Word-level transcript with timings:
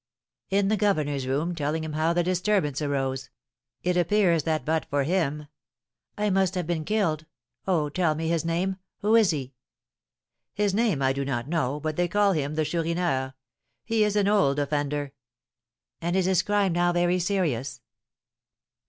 "In 0.49 0.69
the 0.69 0.77
governor's 0.77 1.27
room, 1.27 1.53
telling 1.53 1.83
him 1.83 1.93
how 1.93 2.11
the 2.11 2.23
disturbance 2.23 2.81
arose. 2.81 3.29
It 3.83 3.95
appears 3.95 4.41
that 4.45 4.65
but 4.65 4.85
for 4.89 5.03
him" 5.03 5.45
"I 6.17 6.31
must 6.31 6.55
have 6.55 6.65
been 6.65 6.85
killed. 6.85 7.27
Oh, 7.67 7.87
tell 7.87 8.15
me 8.15 8.27
his 8.27 8.43
name! 8.43 8.77
Who 9.01 9.15
is 9.15 9.29
he?" 9.29 9.53
"His 10.55 10.73
name 10.73 11.03
I 11.03 11.13
do 11.13 11.23
not 11.23 11.47
know, 11.47 11.79
but 11.79 11.97
they 11.97 12.07
call 12.07 12.31
him 12.31 12.55
the 12.55 12.65
Chourineur; 12.65 13.35
he 13.85 14.03
is 14.03 14.15
an 14.15 14.27
old 14.27 14.57
offender." 14.57 15.11
"And 16.01 16.15
is 16.15 16.25
his 16.25 16.41
crime 16.41 16.73
now 16.73 16.91
very 16.91 17.19
serious?" 17.19 17.79